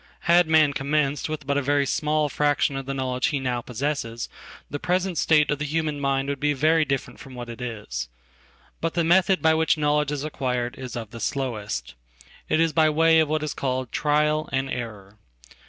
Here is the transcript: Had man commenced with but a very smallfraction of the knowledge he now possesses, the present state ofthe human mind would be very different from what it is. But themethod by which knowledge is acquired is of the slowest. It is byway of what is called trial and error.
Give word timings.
Had 0.21 0.47
man 0.47 0.73
commenced 0.73 1.29
with 1.29 1.45
but 1.45 1.59
a 1.59 1.61
very 1.61 1.85
smallfraction 1.85 2.75
of 2.75 2.87
the 2.87 2.93
knowledge 2.95 3.27
he 3.27 3.39
now 3.39 3.61
possesses, 3.61 4.29
the 4.67 4.79
present 4.79 5.15
state 5.19 5.49
ofthe 5.49 5.61
human 5.61 5.99
mind 5.99 6.27
would 6.27 6.39
be 6.39 6.53
very 6.53 6.83
different 6.83 7.19
from 7.19 7.35
what 7.35 7.49
it 7.49 7.61
is. 7.61 8.09
But 8.79 8.95
themethod 8.95 9.43
by 9.43 9.53
which 9.53 9.77
knowledge 9.77 10.11
is 10.11 10.23
acquired 10.23 10.75
is 10.75 10.95
of 10.95 11.11
the 11.11 11.19
slowest. 11.19 11.93
It 12.49 12.59
is 12.59 12.73
byway 12.73 13.19
of 13.19 13.29
what 13.29 13.43
is 13.43 13.53
called 13.53 13.91
trial 13.91 14.49
and 14.51 14.71
error. 14.71 15.19